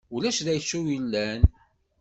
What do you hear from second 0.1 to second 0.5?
Ulac d